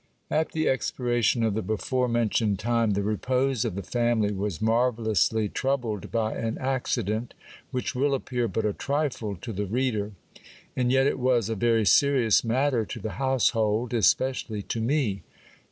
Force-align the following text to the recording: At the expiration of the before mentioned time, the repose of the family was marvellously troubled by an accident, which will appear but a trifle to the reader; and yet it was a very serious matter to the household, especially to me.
At 0.31 0.53
the 0.53 0.67
expiration 0.67 1.43
of 1.43 1.53
the 1.53 1.61
before 1.61 2.07
mentioned 2.07 2.57
time, 2.57 2.93
the 2.93 3.03
repose 3.03 3.63
of 3.63 3.75
the 3.75 3.83
family 3.83 4.33
was 4.33 4.59
marvellously 4.59 5.47
troubled 5.47 6.11
by 6.11 6.33
an 6.33 6.57
accident, 6.57 7.35
which 7.69 7.93
will 7.93 8.15
appear 8.15 8.47
but 8.47 8.65
a 8.65 8.73
trifle 8.73 9.35
to 9.35 9.53
the 9.53 9.67
reader; 9.67 10.13
and 10.75 10.91
yet 10.91 11.05
it 11.05 11.19
was 11.19 11.49
a 11.49 11.55
very 11.55 11.85
serious 11.85 12.43
matter 12.43 12.83
to 12.83 12.99
the 12.99 13.11
household, 13.21 13.93
especially 13.93 14.63
to 14.63 14.81
me. 14.81 15.21